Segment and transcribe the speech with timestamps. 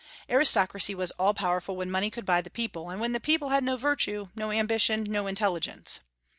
[0.27, 3.63] Aristocracy was all powerful when money could buy the people, and when the people had
[3.63, 5.99] no virtue, no ambition, no intelligence.